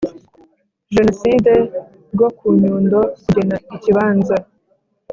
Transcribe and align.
Jenoside 0.95 1.51
rwo 2.13 2.27
ku 2.37 2.45
Nyundo 2.61 2.99
kugena 3.23 3.55
ikibanza 3.75 4.35